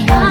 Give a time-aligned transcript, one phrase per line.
[0.00, 0.21] ない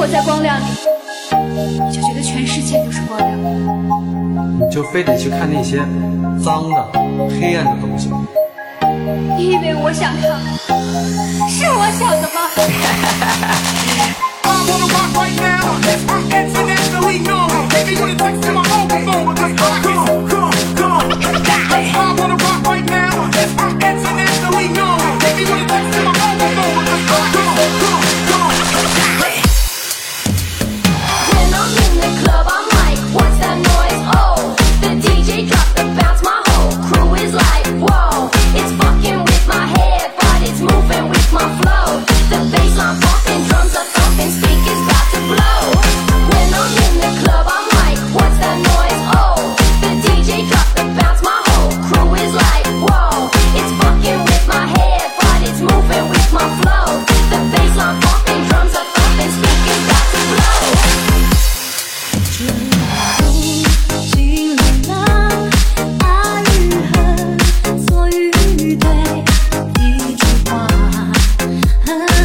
[0.00, 0.64] 我在光亮里
[1.84, 3.38] 你就觉得全世界都是光亮。
[4.58, 5.76] 你就非得去看那些
[6.42, 6.90] 脏的
[7.38, 8.08] 黑暗的东西。
[9.36, 10.56] 你以为我想看吗
[11.50, 12.40] 是我想的吗
[14.64, 15.60] ？gonna right now
[16.30, 17.36] get we go
[18.06, 18.59] we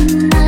[0.06, 0.45] night.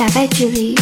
[0.00, 0.74] 打败距离。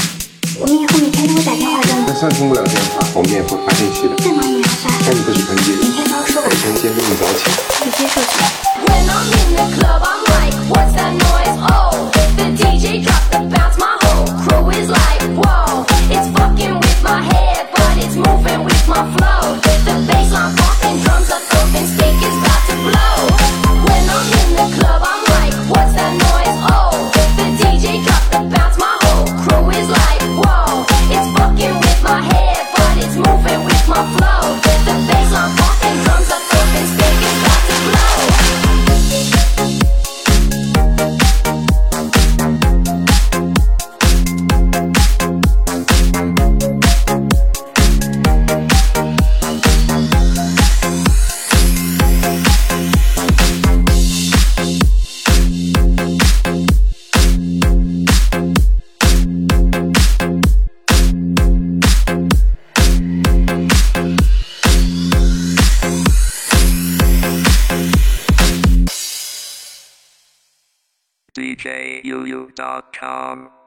[0.60, 1.88] 我们以后每天都会打电话的。
[2.06, 4.14] 就算通不了电话，我们也会发信息的。
[4.22, 4.88] 再忙也要发。
[5.04, 5.72] 但你不许喷机。
[5.72, 6.40] 每天都要说。
[6.44, 7.50] 每天你督你早起。
[7.84, 9.87] 你接受去。
[71.58, 73.57] djuu.com.